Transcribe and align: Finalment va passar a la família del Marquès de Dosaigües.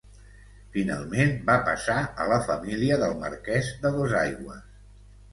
Finalment 0.75 1.33
va 1.49 1.57
passar 1.67 1.97
a 2.23 2.25
la 2.31 2.39
família 2.47 2.97
del 3.03 3.13
Marquès 3.25 3.69
de 3.83 3.93
Dosaigües. 3.99 4.65